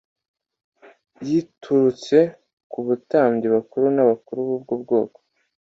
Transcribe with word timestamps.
giturutse 1.25 2.17
ku 2.71 2.79
batambyi 2.87 3.47
bakuru 3.55 3.85
n’abakuru 3.95 4.39
b’ubwo 4.49 4.73
bwoko. 4.83 5.19